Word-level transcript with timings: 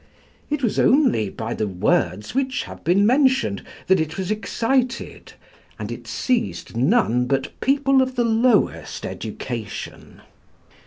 It 0.49 0.63
was 0.63 0.79
only 0.79 1.29
by 1.29 1.53
the 1.53 1.67
words 1.67 2.33
which 2.33 2.63
have 2.63 2.83
been 2.83 3.05
mentioned 3.05 3.63
that 3.85 3.99
it 3.99 4.17
was 4.17 4.31
excited, 4.31 5.33
and 5.77 5.91
it 5.91 6.07
seized 6.07 6.75
none 6.75 7.27
but 7.27 7.51
people 7.59 8.01
of 8.01 8.15
the 8.15 8.23
lowest 8.25 9.05
education. 9.05 10.21